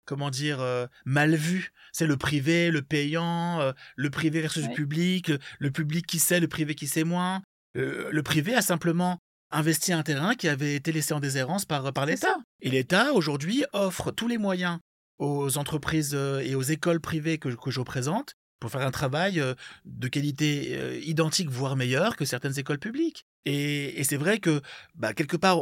comment 0.05 0.31
dire, 0.31 0.61
euh, 0.61 0.87
mal 1.05 1.35
vue. 1.35 1.73
C'est 1.93 2.07
le 2.07 2.17
privé, 2.17 2.71
le 2.71 2.83
payant, 2.83 3.61
euh, 3.61 3.73
le 3.97 4.11
privé 4.11 4.41
versus 4.41 4.65
Ouais. 4.65 4.69
le 4.69 4.75
public, 4.75 5.33
le, 5.59 5.71
public 5.71 6.07
qui 6.07 6.19
sait, 6.19 6.41
le 6.41 6.49
privé 6.49 6.75
qui 6.75 6.87
sait 6.87 7.05
moins. 7.05 7.43
Le 7.77 8.23
privé 8.23 8.55
a 8.55 8.63
simplement 8.63 9.19
investi 9.51 9.93
un 9.93 10.05
terrain 10.05 10.37
qui 10.37 10.47
avait 10.49 10.77
été 10.77 10.93
laissé 10.93 11.13
en 11.13 11.19
déshérence 11.19 11.65
par, 11.65 12.07
l'État. 12.07 12.37
Et 12.61 12.71
l'État, 12.71 13.13
aujourd'hui, 13.13 13.65
offre 13.73 14.13
tous 14.13 14.29
les 14.29 14.39
moyens 14.39 14.79
aux 15.19 15.59
entreprises 15.59 16.15
et 16.15 16.55
aux 16.55 16.63
écoles 16.63 17.01
privées 17.01 17.39
que, 17.39 17.49
que 17.49 17.71
je 17.73 17.81
représente 17.81 18.35
pour 18.65 18.71
faire 18.73 18.87
un 18.87 18.91
travail 18.91 19.41
euh, 19.41 19.53
de 19.85 20.09
qualité 20.09 20.71
euh, 20.79 20.99
identique, 21.05 21.51
voire 21.51 21.77
meilleure 21.77 22.17
que 22.17 22.25
certaines 22.25 22.59
écoles 22.59 22.79
publiques. 22.79 23.27
Et, 23.45 24.01
et 24.01 24.05
c'est 24.05 24.17
vrai 24.17 24.39
que, 24.39 24.63
bah, 24.95 25.13
quelque 25.13 25.37
part, 25.37 25.59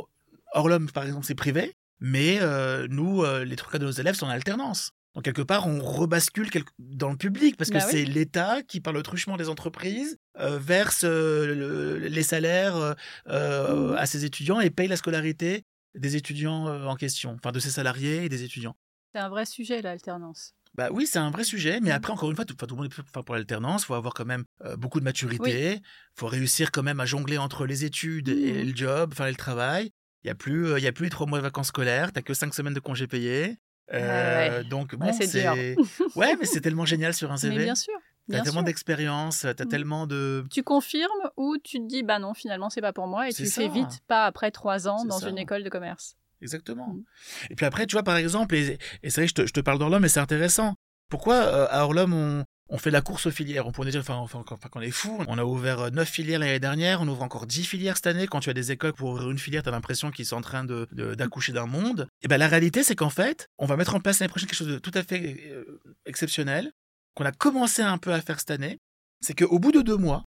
Orlum, 0.55 0.89
par 0.89 1.05
exemple, 1.05 1.27
c'est 1.27 1.35
privé, 1.35 1.75
mais 1.99 2.39
euh, 2.41 2.87
nous, 2.89 3.25
euh, 3.25 3.45
les 3.45 3.57
trois 3.57 3.73
quarts 3.73 3.81
de 3.81 3.87
nos 3.87 3.91
élèves 3.91 4.15
sont 4.15 4.27
en 4.27 4.31
alternance. 4.31 4.93
Donc, 5.17 5.25
quelque 5.25 5.43
part, 5.43 5.67
on 5.67 5.81
rebascule 5.83 6.49
dans 6.79 7.11
le 7.11 7.17
public 7.17 7.57
parce 7.57 7.71
que 7.71 7.79
Bah 7.79 7.85
oui. 7.87 7.91
c'est 7.91 8.05
l'État 8.05 8.63
qui, 8.63 8.81
par 8.81 8.93
le 8.93 9.03
truchement 9.03 9.37
des 9.37 9.49
entreprises, 9.49 10.17
euh, 10.39 10.59
verse 10.61 11.03
le- 11.05 11.99
les 11.99 12.23
salaires 12.23 12.95
à 13.27 14.07
ses 14.07 14.25
étudiants 14.25 14.61
et 14.61 14.71
paye 14.71 14.87
la 14.89 14.97
scolarité 14.97 15.65
des 15.95 16.15
étudiants 16.17 16.67
en 16.87 16.95
question, 16.97 17.33
enfin 17.35 17.51
de 17.53 17.59
ses 17.59 17.71
salariés 17.71 18.25
et 18.25 18.29
des 18.29 18.45
étudiants. 18.45 18.77
C'est 19.15 19.21
un 19.21 19.29
vrai 19.29 19.45
sujet, 19.45 19.83
l'alternance. 19.83 20.55
Bah 20.75 20.89
oui, 20.91 21.07
c'est 21.07 21.19
un 21.19 21.31
vrai 21.31 21.45
sujet, 21.45 21.81
mais 21.81 21.91
Mhm. 21.91 21.97
après, 21.97 22.13
encore 22.15 22.31
une 22.31 22.37
fois, 22.37 22.45
tout, 22.47 22.55
tout 22.55 22.67
le 22.67 22.75
monde 22.83 22.87
est 22.93 23.23
pour- 23.23 23.35
l'alternance, 23.35 23.83
il 23.83 23.87
faut 23.87 23.95
avoir 23.95 24.15
quand 24.15 24.25
même 24.25 24.45
euh, 24.65 24.77
beaucoup 24.77 25.01
de 25.01 25.05
maturité, 25.05 25.75
il 25.77 25.81
faut 26.15 26.27
réussir 26.29 26.71
quand 26.73 26.83
même 26.83 26.99
à 27.01 27.05
jongler 27.05 27.37
entre 27.39 27.67
les 27.67 27.85
études 27.85 28.29
et 28.31 28.63
Mhm. 28.63 28.71
le 28.71 28.77
job, 28.77 29.11
enfin 29.13 29.29
le 29.29 29.35
travail. 29.37 29.91
Il 30.25 30.29
n'y 30.29 30.31
a, 30.31 30.35
plus, 30.35 30.67
euh, 30.69 30.79
y 30.79 30.87
a 30.87 30.93
plus 30.93 31.05
les 31.05 31.11
trois 31.11 31.27
mois 31.27 31.39
de 31.39 31.43
vacances 31.43 31.69
scolaires, 31.69 32.13
t'as 32.13 32.23
que 32.23 32.33
cinq 32.33 32.55
semaines 32.55 32.75
de 32.75 32.81
congés 32.81 33.07
payés. 33.07 33.57
Euh, 33.93 34.59
ouais. 34.59 34.65
Donc, 34.65 34.95
bon, 34.95 35.13
c'est 35.13 35.77
ouais, 36.17 36.37
mais 36.41 36.47
c'est 36.47 36.61
tellement 36.61 36.87
génial 36.87 37.13
sur 37.13 37.31
un 37.33 37.35
Mais 37.35 37.51
CV. 37.51 37.65
bien 37.65 37.75
sûr. 37.75 37.95
T'as 38.31 38.41
tellement 38.41 38.63
d'expérience, 38.63 39.41
t'as 39.41 39.53
Mhm. 39.65 39.69
tellement 39.69 40.07
de. 40.07 40.45
Tu 40.51 40.63
confirmes 40.63 41.11
ou 41.37 41.57
tu 41.63 41.79
te 41.81 41.87
dis 41.87 42.03
bah 42.05 42.19
non 42.21 42.33
finalement 42.35 42.71
c'est 42.71 42.81
pas 42.81 42.93
pour 42.93 43.09
moi 43.09 43.29
et 43.29 43.33
tu 43.33 43.43
fais 43.47 43.65
ça. 43.65 43.69
vite 43.69 44.01
pas 44.07 44.25
après 44.27 44.51
trois 44.53 44.87
ans 44.89 45.05
dans 45.05 45.19
ça. 45.19 45.29
une 45.29 45.39
école 45.39 45.65
de 45.65 45.69
commerce? 45.69 46.15
Exactement. 46.43 46.89
Mhm. 46.95 47.05
Et 47.51 47.55
puis 47.55 47.65
après, 47.67 47.87
tu 47.87 47.93
vois, 47.95 48.03
par 48.03 48.17
exemple, 48.17 48.55
et, 48.55 48.79
et 49.03 49.11
c'est 49.11 49.21
vrai 49.21 49.25
que 49.27 49.31
je 49.31 49.35
te, 49.35 49.47
je 49.47 49.53
te 49.53 49.61
parle 49.61 49.79
d'Orlum, 49.79 50.03
mais 50.03 50.09
c'est 50.09 50.21
intéressant. 50.21 50.75
Pourquoi 51.09 51.35
euh, 51.37 51.67
à 51.71 51.85
Orlum, 51.85 52.13
on, 52.15 52.45
on 52.71 52.79
fait 52.79 52.91
la 52.91 53.03
course 53.03 53.27
aux 53.27 53.31
filières? 53.31 53.67
On 53.67 53.73
pourrait 53.73 53.91
dire, 53.91 54.01
enfin, 54.01 54.15
enfin, 54.17 54.43
enfin, 54.51 54.69
qu'on 54.71 54.81
est 54.81 54.91
fou. 54.91 55.23
On 55.29 55.37
a 55.39 55.45
ouvert 55.45 55.91
9 55.93 56.09
filières 56.09 56.39
l'année 56.41 56.59
dernière, 56.59 57.03
on 57.03 57.09
ouvre 57.09 57.23
encore 57.23 57.47
10 57.47 57.65
filières 57.65 57.97
cette 57.97 58.07
année. 58.07 58.27
Quand 58.27 58.41
tu 58.41 58.49
as 58.51 58.55
des 58.55 58.73
écoles 58.73 58.95
pour 58.95 59.11
ouvrir 59.11 59.31
une 59.31 59.39
filière, 59.39 59.63
tu 59.63 59.69
as 59.69 59.73
l'impression 59.73 60.11
qu'ils 60.11 60.25
sont 60.27 60.37
en 60.37 60.41
train 60.41 60.65
de- 60.65 60.89
de- 60.93 61.15
d'accoucher 61.15 61.53
d'un 61.53 61.67
monde. 61.67 62.09
Et 62.23 62.29
ben 62.29 62.39
la 62.39 62.49
réalité, 62.49 62.83
c'est 62.83 62.95
qu'en 62.97 63.11
fait, 63.11 63.47
on 63.59 63.67
va 63.67 63.77
mettre 63.77 63.95
en 63.95 64.01
place 64.01 64.21
l'année 64.21 64.31
prochaine 64.31 64.49
quelque 64.49 64.57
chose 64.59 64.69
de 64.69 64.79
tout 64.79 64.93
à 64.95 65.03
fait 65.03 65.39
euh, 65.51 65.81
exceptionnel, 66.07 66.73
qu'on 67.15 67.25
a 67.27 67.33
commencé 67.33 67.83
un 67.83 67.99
peu 67.99 68.13
à 68.13 68.21
faire 68.23 68.39
cette 68.41 68.51
année. 68.51 68.79
C'est 69.21 69.35
qu'au 69.39 69.59
bout 69.59 69.71
de 69.73 69.83
deux 69.83 69.99
mois, 69.99 70.25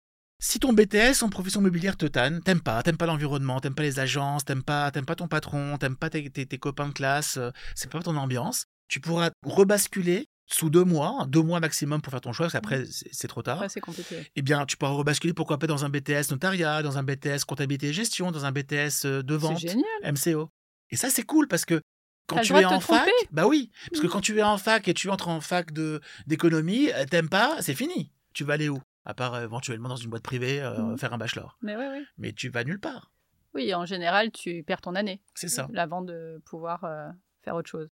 si 0.41 0.59
ton 0.59 0.73
BTS 0.73 1.21
en 1.23 1.29
profession 1.29 1.61
mobilière 1.61 1.97
te 1.97 2.05
tanne, 2.05 2.41
t'aimes 2.41 2.61
pas, 2.61 2.81
t'aimes 2.83 2.97
pas 2.97 3.05
l'environnement, 3.05 3.59
t'aimes 3.59 3.75
pas 3.75 3.83
les 3.83 3.99
agences, 3.99 4.45
t'aimes 4.45 4.63
pas, 4.63 4.89
t'aimes 4.91 5.05
pas 5.05 5.15
ton 5.15 5.27
patron, 5.27 5.77
t'aimes 5.77 5.95
pas 5.97 6.09
tes, 6.09 6.29
tes- 6.29 6.45
tes 6.45 6.57
copains 6.57 6.87
de 6.87 6.93
classe, 6.93 7.37
euh, 7.37 7.51
c'est 7.75 7.89
pas 7.91 7.99
ton 8.01 8.15
ambiance, 8.15 8.65
tu 8.87 8.99
pourras 9.01 9.31
rebasculer 9.45 10.27
sous 10.51 10.69
deux 10.71 10.83
mois, 10.83 11.25
deux 11.27 11.43
mois 11.43 11.59
maximum 11.59 12.01
pour 12.01 12.09
faire 12.11 12.21
ton 12.21 12.33
choix, 12.33 12.45
parce 12.45 12.53
qu'après 12.53 12.85
c'est 12.85 13.09
c'est 13.11 13.27
trop 13.27 13.43
tard. 13.43 13.63
C'est 13.69 13.81
compliqué. 13.81 14.31
Eh 14.35 14.41
bien, 14.41 14.65
tu 14.65 14.77
pourras 14.77 14.91
rebasculer 14.93 15.33
pourquoi 15.33 15.59
pas 15.59 15.67
dans 15.67 15.85
un 15.85 15.89
BTS 15.89 16.31
notariat, 16.31 16.81
dans 16.81 16.97
un 16.97 17.03
BTS 17.03 17.43
comptabilité 17.45 17.87
et 17.89 17.93
gestion, 17.93 18.31
dans 18.31 18.45
un 18.45 18.51
BTS 18.51 19.05
euh, 19.05 19.21
de 19.21 19.35
vente. 19.35 19.63
MCO. 20.03 20.49
Et 20.89 20.95
ça, 20.95 21.09
c'est 21.11 21.21
cool 21.23 21.47
parce 21.47 21.65
que 21.65 21.81
quand 22.27 22.39
tu 22.41 22.53
es 22.57 22.65
en 22.65 22.79
fac, 22.79 23.03
tromper. 23.05 23.11
bah 23.31 23.45
oui, 23.45 23.69
parce 23.91 24.01
que 24.01 24.07
Mm. 24.07 24.09
quand 24.09 24.21
tu 24.21 24.37
es 24.39 24.41
en 24.43 24.57
fac 24.57 24.87
et 24.87 24.93
tu 24.95 25.09
entres 25.11 25.27
en 25.27 25.39
fac 25.41 25.71
de 25.71 25.99
d'économie, 26.25 26.89
euh, 26.93 27.05
t'aimes 27.05 27.29
pas, 27.29 27.57
c'est 27.61 27.75
fini. 27.75 28.11
Tu 28.33 28.43
vas 28.43 28.53
aller 28.53 28.69
où? 28.69 28.79
À 29.09 29.15
part 29.15 29.33
euh, 29.33 29.43
éventuellement 29.43 29.89
dans 29.89 29.95
une 29.95 30.11
boîte 30.11 30.21
privée 30.23 30.61
euh, 30.61 30.77
Mm. 30.93 30.97
faire 30.99 31.13
un 31.13 31.17
bachelor. 31.17 31.57
Mais 32.19 32.31
tu 32.33 32.49
vas 32.49 32.63
nulle 32.63 32.79
part. 32.79 33.11
Oui 33.55 33.73
en 33.73 33.83
général 33.85 34.29
tu 34.31 34.61
perds 34.63 34.81
ton 34.81 34.93
année 34.93 35.19
C'est 35.33 35.47
ça. 35.47 35.67
avant 35.75 36.03
de 36.03 36.39
pouvoir 36.45 36.83
euh, 36.83 37.09
faire 37.43 37.55
autre 37.55 37.69
chose. 37.69 37.89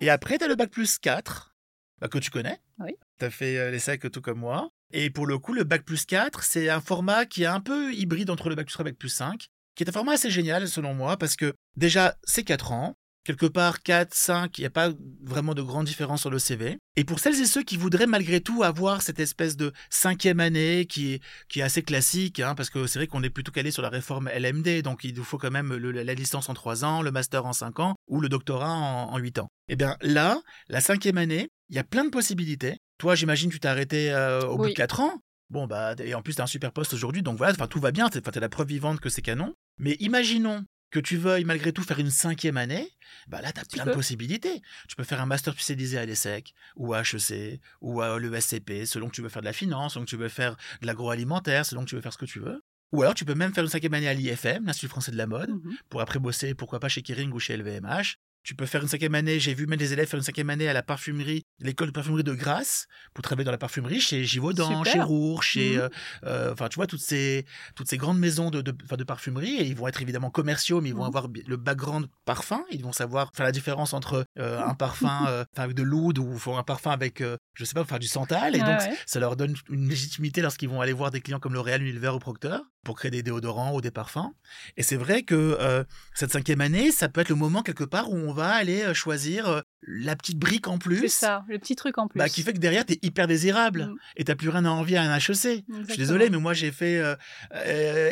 Et 0.00 0.10
après, 0.10 0.38
tu 0.38 0.44
as 0.44 0.48
le 0.48 0.56
bac 0.56 0.70
plus 0.70 0.98
4, 0.98 1.54
bah, 2.00 2.08
que 2.08 2.18
tu 2.18 2.30
connais. 2.30 2.58
Oui. 2.80 2.96
Tu 3.20 3.24
as 3.24 3.30
fait 3.30 3.70
les 3.70 3.78
SEC 3.78 4.10
tout 4.10 4.20
comme 4.20 4.40
moi. 4.40 4.70
Et 4.90 5.08
pour 5.08 5.26
le 5.26 5.38
coup, 5.38 5.52
le 5.54 5.62
bac 5.64 5.84
plus 5.84 6.04
4, 6.04 6.42
c'est 6.42 6.68
un 6.68 6.80
format 6.80 7.24
qui 7.26 7.44
est 7.44 7.46
un 7.46 7.60
peu 7.60 7.94
hybride 7.94 8.28
entre 8.30 8.48
le 8.50 8.56
bac 8.56 8.66
plus 8.66 8.72
3 8.74 8.82
et 8.82 8.88
le 8.88 8.90
bac 8.92 8.98
plus 8.98 9.08
5, 9.08 9.46
qui 9.76 9.84
est 9.84 9.88
un 9.88 9.92
format 9.92 10.12
assez 10.14 10.30
génial 10.30 10.66
selon 10.68 10.92
moi, 10.94 11.16
parce 11.16 11.36
que 11.36 11.54
déjà, 11.76 12.16
c'est 12.24 12.42
4 12.44 12.72
ans. 12.72 12.96
Quelque 13.26 13.46
part, 13.46 13.82
4, 13.82 14.14
5, 14.14 14.56
il 14.56 14.60
n'y 14.60 14.66
a 14.66 14.70
pas 14.70 14.92
vraiment 15.24 15.52
de 15.54 15.60
grande 15.60 15.84
différence 15.86 16.20
sur 16.20 16.30
le 16.30 16.38
CV. 16.38 16.78
Et 16.94 17.02
pour 17.02 17.18
celles 17.18 17.40
et 17.40 17.44
ceux 17.46 17.64
qui 17.64 17.76
voudraient 17.76 18.06
malgré 18.06 18.40
tout 18.40 18.62
avoir 18.62 19.02
cette 19.02 19.18
espèce 19.18 19.56
de 19.56 19.72
cinquième 19.90 20.38
année 20.38 20.86
qui 20.86 21.14
est, 21.14 21.22
qui 21.48 21.58
est 21.58 21.62
assez 21.64 21.82
classique, 21.82 22.38
hein, 22.38 22.54
parce 22.54 22.70
que 22.70 22.86
c'est 22.86 23.00
vrai 23.00 23.08
qu'on 23.08 23.24
est 23.24 23.30
plutôt 23.30 23.50
calé 23.50 23.72
sur 23.72 23.82
la 23.82 23.88
réforme 23.88 24.28
LMD, 24.28 24.80
donc 24.82 25.02
il 25.02 25.12
nous 25.16 25.24
faut 25.24 25.38
quand 25.38 25.50
même 25.50 25.74
le- 25.74 25.90
la 25.90 26.14
licence 26.14 26.48
en 26.48 26.54
3 26.54 26.84
ans, 26.84 27.02
le 27.02 27.10
master 27.10 27.46
en 27.46 27.52
5 27.52 27.80
ans, 27.80 27.96
ou 28.06 28.20
le 28.20 28.28
doctorat 28.28 28.70
en, 28.72 29.12
en 29.12 29.18
8 29.18 29.40
ans. 29.40 29.48
Eh 29.68 29.74
bien 29.74 29.96
là, 30.02 30.40
la 30.68 30.80
cinquième 30.80 31.18
année, 31.18 31.48
il 31.68 31.74
y 31.74 31.80
a 31.80 31.84
plein 31.84 32.04
de 32.04 32.10
possibilités. 32.10 32.78
Toi, 32.98 33.16
j'imagine, 33.16 33.50
tu 33.50 33.58
t'es 33.58 33.66
arrêté 33.66 34.12
euh, 34.12 34.42
au 34.42 34.56
bout 34.56 34.62
de 34.70 34.74
4 34.76 35.00
ans. 35.00 35.20
Bon, 35.50 35.66
bah, 35.66 35.96
et 35.98 36.14
en 36.14 36.22
plus, 36.22 36.36
tu 36.36 36.40
as 36.40 36.44
un 36.44 36.46
super 36.46 36.70
poste 36.70 36.94
aujourd'hui, 36.94 37.22
donc 37.22 37.38
voilà, 37.38 37.54
enfin, 37.54 37.66
tout 37.66 37.80
va 37.80 37.90
bien, 37.90 38.08
tu 38.08 38.18
es 38.18 38.40
la 38.40 38.48
preuve 38.48 38.68
vivante 38.68 39.00
que 39.00 39.08
c'est 39.08 39.22
canon. 39.22 39.52
Mais 39.78 39.96
imaginons 39.98 40.64
que 40.90 41.00
tu 41.00 41.16
veuilles 41.16 41.44
malgré 41.44 41.72
tout 41.72 41.82
faire 41.82 41.98
une 41.98 42.10
cinquième 42.10 42.56
année, 42.56 42.88
bah 43.28 43.40
là, 43.42 43.52
tu 43.52 43.60
as 43.60 43.64
Tu 43.64 43.74
plein 43.76 43.84
peux. 43.84 43.90
de 43.90 43.96
possibilités. 43.96 44.62
Tu 44.88 44.96
peux 44.96 45.04
faire 45.04 45.20
un 45.20 45.26
master 45.26 45.52
spécialisé 45.54 45.98
à 45.98 46.06
l'ESSEC, 46.06 46.54
ou 46.76 46.94
à 46.94 47.00
HEC, 47.02 47.60
ou 47.80 48.00
à 48.00 48.18
l'ESCP, 48.18 48.84
selon 48.86 49.08
que 49.08 49.14
tu 49.14 49.22
veux 49.22 49.28
faire 49.28 49.42
de 49.42 49.46
la 49.46 49.52
finance, 49.52 49.94
selon 49.94 50.04
que 50.04 50.10
tu 50.10 50.16
veux 50.16 50.28
faire 50.28 50.56
de 50.80 50.86
l'agroalimentaire, 50.86 51.66
selon 51.66 51.84
que 51.84 51.88
tu 51.90 51.94
veux 51.96 52.00
faire 52.00 52.12
ce 52.12 52.18
que 52.18 52.24
tu 52.26 52.38
veux. 52.40 52.62
Ou 52.92 53.02
alors, 53.02 53.14
tu 53.14 53.24
peux 53.24 53.34
même 53.34 53.52
faire 53.52 53.64
une 53.64 53.70
cinquième 53.70 53.94
année 53.94 54.08
à 54.08 54.14
l'IFM, 54.14 54.64
l'Institut 54.64 54.88
français 54.88 55.10
de 55.10 55.16
la 55.16 55.26
mode, 55.26 55.50
Mhm. 55.50 55.76
pour 55.88 56.00
après 56.00 56.20
bosser, 56.20 56.54
pourquoi 56.54 56.78
pas 56.78 56.88
chez 56.88 57.02
Kering 57.02 57.32
ou 57.32 57.40
chez 57.40 57.54
LVMH. 57.56 58.18
Tu 58.46 58.54
peux 58.54 58.64
faire 58.64 58.80
une 58.80 58.86
cinquième 58.86 59.16
année, 59.16 59.40
j'ai 59.40 59.54
vu 59.54 59.66
même 59.66 59.76
des 59.76 59.92
élèves 59.92 60.06
faire 60.06 60.18
une 60.18 60.22
cinquième 60.24 60.50
année 60.50 60.68
à 60.68 60.72
la 60.72 60.84
parfumerie, 60.84 61.42
l'école 61.58 61.88
de 61.88 61.92
parfumerie 61.92 62.22
de 62.22 62.32
Grasse, 62.32 62.86
pour 63.12 63.22
travailler 63.24 63.44
dans 63.44 63.50
la 63.50 63.58
parfumerie 63.58 63.98
chez 64.00 64.22
Givaudan, 64.24 64.68
Super. 64.84 64.92
chez 64.92 65.00
Roure, 65.00 65.42
chez, 65.42 65.72
Mhm. 65.74 65.80
euh, 65.82 65.88
euh, 66.26 66.52
enfin, 66.52 66.68
tu 66.68 66.76
vois, 66.76 66.86
toutes 66.86 67.00
ces, 67.00 67.44
toutes 67.74 67.88
ces 67.88 67.96
grandes 67.96 68.20
maisons 68.20 68.50
de, 68.50 68.60
de, 68.62 68.70
de 68.70 69.04
parfumerie, 69.04 69.56
et 69.56 69.66
ils 69.66 69.74
vont 69.74 69.88
être 69.88 70.00
évidemment 70.00 70.30
commerciaux, 70.30 70.80
mais 70.80 70.90
ils 70.90 70.94
vont 70.94 71.00
Mhm. 71.02 71.08
avoir 71.08 71.26
le 71.44 71.56
background 71.56 72.06
parfum, 72.24 72.62
ils 72.70 72.84
vont 72.84 72.92
savoir 72.92 73.32
faire 73.34 73.44
la 73.44 73.50
différence 73.50 73.92
entre 73.94 74.24
euh, 74.38 74.60
un 74.64 74.74
parfum 74.74 75.26
euh, 75.26 75.44
avec 75.56 75.74
de 75.74 75.82
l'oud 75.82 76.16
ou 76.20 76.38
un 76.54 76.62
parfum 76.62 76.92
avec, 76.92 77.24
je 77.54 77.64
sais 77.64 77.74
pas, 77.74 77.84
faire 77.84 77.98
du 77.98 78.06
santal, 78.06 78.54
et 78.54 78.60
donc 78.60 78.78
ouais. 78.78 78.96
ça 79.06 79.18
leur 79.18 79.34
donne 79.34 79.56
une 79.70 79.88
légitimité 79.88 80.40
lorsqu'ils 80.40 80.68
vont 80.68 80.80
aller 80.80 80.92
voir 80.92 81.10
des 81.10 81.20
clients 81.20 81.40
comme 81.40 81.54
L'Oréal, 81.54 81.82
Unilever 81.82 82.10
ou 82.10 82.20
Procter, 82.20 82.58
pour 82.84 82.94
créer 82.96 83.10
des 83.10 83.24
déodorants 83.24 83.74
ou 83.74 83.80
des 83.80 83.90
parfums. 83.90 84.30
Et 84.76 84.84
c'est 84.84 84.94
vrai 84.94 85.24
que 85.24 85.84
cette 86.14 86.30
cinquième 86.30 86.60
année, 86.60 86.92
ça 86.92 87.08
peut 87.08 87.22
être 87.22 87.30
le 87.30 87.34
moment 87.34 87.62
quelque 87.62 87.82
part 87.82 88.08
où 88.12 88.16
on 88.16 88.35
va 88.36 88.50
aller 88.50 88.82
euh, 88.82 88.94
choisir 88.94 89.48
euh, 89.48 89.60
la 89.82 90.14
petite 90.14 90.38
brique 90.38 90.68
en 90.68 90.78
plus. 90.78 91.00
C'est 91.00 91.08
ça, 91.08 91.44
le 91.48 91.58
petit 91.58 91.74
truc 91.74 91.98
en 91.98 92.06
plus. 92.06 92.18
Bah, 92.18 92.28
qui 92.28 92.42
fait 92.42 92.52
que 92.52 92.58
derrière, 92.58 92.86
tu 92.86 92.92
es 92.92 92.98
hyper 93.02 93.26
désirable 93.26 93.86
Mm. 93.86 93.94
et 94.16 94.24
t'as 94.24 94.34
plus 94.36 94.48
rien 94.50 94.64
à 94.64 94.70
envier 94.70 94.96
à 94.98 95.02
un 95.02 95.16
HEC. 95.16 95.24
Je 95.68 95.84
suis 95.88 95.96
désolé, 95.98 96.30
mais 96.30 96.38
moi 96.38 96.54
j'ai 96.54 96.70
fait 96.70 96.98
euh, 96.98 97.16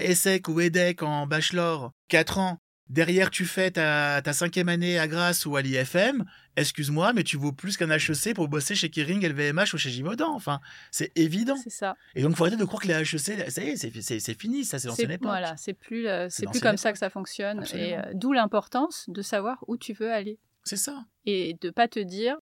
ESSEC 0.00 0.48
ou 0.48 0.60
EDEC 0.60 1.02
en 1.02 1.26
bachelor 1.28 1.92
4 2.08 2.38
ans. 2.38 2.58
Derrière, 2.90 3.30
tu 3.30 3.46
fais 3.46 3.70
ta, 3.70 4.20
ta 4.22 4.32
cinquième 4.34 4.68
année 4.68 4.98
à 4.98 5.08
Grasse 5.08 5.46
ou 5.46 5.56
à 5.56 5.62
l'IFM. 5.62 6.24
Excuse-moi, 6.56 7.12
mais 7.12 7.24
tu 7.24 7.36
vaux 7.36 7.52
plus 7.52 7.76
qu'un 7.76 7.90
HEC 7.90 8.34
pour 8.34 8.48
bosser 8.48 8.74
chez 8.74 8.88
Kering, 8.88 9.26
LVMH 9.26 9.74
ou 9.74 9.78
chez 9.78 9.90
Givaudan. 9.90 10.32
Enfin, 10.34 10.60
c'est 10.90 11.10
évident. 11.18 11.56
C'est 11.56 11.70
ça. 11.70 11.96
Et 12.14 12.22
donc, 12.22 12.36
faut 12.36 12.44
arrêter 12.44 12.56
de 12.56 12.64
croire 12.64 12.80
que 12.82 12.88
les 12.88 12.94
HEC, 12.94 13.50
ça 13.50 13.62
y 13.62 13.68
est, 13.70 13.76
c'est- 13.76 14.34
fini, 14.40 14.64
ça, 14.64 14.78
c'est 14.78 14.88
l'ancienne 14.88 15.10
époque. 15.10 15.26
voilà, 15.28 15.56
c'est 15.56 15.74
plus 15.74 16.06
euh, 16.06 16.28
C'est 16.30 16.46
plus 16.46 16.60
comme 16.60 16.76
ça 16.76 16.92
que 16.92 16.98
ça 16.98 17.10
fonctionne 17.10 17.64
et 17.74 17.96
euh, 17.96 18.02
d'où 18.14 18.32
l'importance 18.32 19.04
de 19.08 19.20
savoir 19.22 19.64
où 19.66 19.76
tu 19.76 19.92
veux 19.92 20.12
aller 20.12 20.38
C'est 20.64 20.76
ça. 20.76 21.04
et 21.26 21.56
de 21.60 21.70
pas 21.70 21.88
te 21.88 21.98
dire 22.00 22.36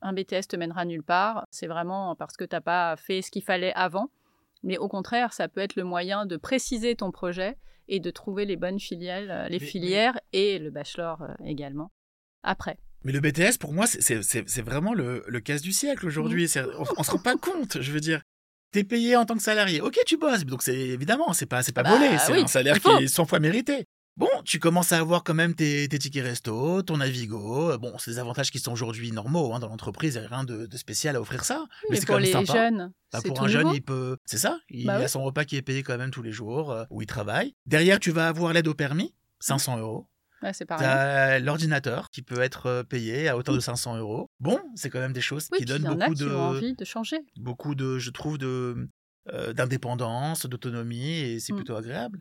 un 0.00 0.12
BTS 0.12 0.46
te 0.48 0.56
mènera 0.56 0.84
nulle 0.84 1.02
part, 1.02 1.44
c'est 1.50 1.66
vraiment 1.66 2.14
parce 2.16 2.36
que 2.36 2.44
t'as 2.44 2.60
pas 2.60 2.96
fait 2.96 3.20
ce 3.20 3.30
qu'il 3.30 3.42
fallait 3.42 3.72
avant, 3.74 4.10
mais 4.62 4.78
au 4.78 4.88
contraire, 4.88 5.32
ça 5.32 5.48
peut 5.48 5.60
être 5.60 5.74
le 5.76 5.84
moyen 5.84 6.24
de 6.24 6.36
préciser 6.36 6.94
ton 6.96 7.10
projet 7.10 7.56
et 7.88 8.00
de 8.00 8.10
trouver 8.10 8.44
les 8.44 8.56
bonnes 8.56 8.78
filiales, 8.80 9.30
euh, 9.30 9.48
les 9.48 9.58
Mais- 9.58 9.66
filières 9.66 10.18
et 10.32 10.58
le 10.58 10.70
bachelor 10.70 11.26
également. 11.44 11.90
après. 12.44 12.78
Mais 13.04 13.12
le 13.12 13.20
BTS, 13.20 13.58
pour 13.58 13.72
moi, 13.72 13.86
c'est 13.86 14.60
vraiment 14.62 14.94
le, 14.94 15.24
le 15.26 15.40
casse 15.40 15.62
du 15.62 15.72
siècle 15.72 16.06
aujourd'hui. 16.06 16.46
Mmh. 16.46 16.66
On, 16.78 16.84
on 16.98 17.02
se 17.02 17.10
rend 17.10 17.18
pas 17.18 17.36
compte, 17.36 17.80
je 17.80 17.92
veux 17.92 18.00
dire. 18.00 18.22
T'es 18.70 18.84
payé 18.84 19.16
en 19.16 19.24
tant 19.24 19.34
que 19.34 19.42
salarié. 19.42 19.80
Ok, 19.80 19.98
tu 20.06 20.18
bosses. 20.18 20.44
Donc 20.44 20.62
c'est 20.62 20.76
évidemment, 20.76 21.32
c'est 21.32 21.46
pas, 21.46 21.62
c'est 21.62 21.72
pas 21.72 21.82
bah 21.82 21.96
volé. 21.96 22.18
C'est 22.18 22.38
un 22.38 22.46
salaire 22.46 22.78
qui 22.80 22.90
est 23.02 23.08
100 23.08 23.24
fois 23.24 23.40
mérité. 23.40 23.86
Bon, 24.18 24.28
tu 24.44 24.58
commences 24.58 24.90
à 24.90 24.98
avoir 24.98 25.22
quand 25.22 25.32
même 25.32 25.54
tes, 25.54 25.88
tickets 25.88 26.24
resto, 26.24 26.82
ton 26.82 26.96
Navigo. 26.96 27.78
Bon, 27.78 27.96
c'est 27.98 28.10
des 28.10 28.18
avantages 28.18 28.50
qui 28.50 28.58
sont 28.58 28.72
aujourd'hui 28.72 29.12
normaux 29.12 29.54
hein, 29.54 29.60
dans 29.60 29.68
l'entreprise. 29.68 30.16
Il 30.16 30.20
n'y 30.20 30.26
a 30.26 30.28
rien 30.28 30.44
de, 30.44 30.68
spécial 30.76 31.14
à 31.14 31.20
offrir 31.20 31.44
ça. 31.44 31.66
mais 31.88 32.00
c'est 32.00 32.06
pour 32.06 32.18
les 32.18 32.32
jeunes. 32.32 32.92
Bah, 33.12 33.20
pour 33.24 33.40
un 33.40 33.48
jeune, 33.48 33.68
il 33.68 33.80
peut. 33.80 34.16
C'est 34.24 34.38
ça. 34.38 34.58
Il 34.70 34.86
bah 34.86 34.96
a 34.96 35.08
son 35.08 35.22
repas 35.22 35.44
qui 35.44 35.56
est 35.56 35.62
payé 35.62 35.84
quand 35.84 35.96
même 35.96 36.10
tous 36.10 36.22
les 36.22 36.32
jours 36.32 36.72
euh, 36.72 36.84
où 36.90 37.00
il 37.00 37.06
travaille. 37.06 37.54
Derrière, 37.64 38.00
tu 38.00 38.10
vas 38.10 38.26
avoir 38.26 38.52
l'aide 38.52 38.66
au 38.66 38.74
permis, 38.74 39.14
500 39.38 39.78
euros. 39.78 40.08
Ouais, 40.42 40.52
c'est 40.52 40.66
pareil. 40.66 41.42
l'ordinateur 41.42 42.10
qui 42.10 42.22
peut 42.22 42.40
être 42.40 42.66
euh, 42.66 42.82
payé 42.82 43.28
à 43.28 43.36
hauteur 43.36 43.54
de 43.54 43.60
500 43.60 43.96
euros. 43.98 44.30
Bon, 44.40 44.60
c'est 44.74 44.90
quand 44.90 45.00
même 45.00 45.12
des 45.12 45.20
choses 45.20 45.48
qui 45.48 45.64
donnent 45.64 45.82
beaucoup 45.82 46.14
de. 46.14 46.30
envie 46.30 46.74
de 46.74 46.84
changer. 46.84 47.18
Beaucoup 47.36 47.74
de, 47.74 47.98
je 47.98 48.10
trouve, 48.10 48.38
de 48.38 48.88
euh, 49.32 49.52
d'indépendance, 49.52 50.46
d'autonomie, 50.46 51.10
et 51.10 51.40
c'est 51.40 51.52
mmh. 51.52 51.56
plutôt 51.56 51.76
agréable. 51.76 52.18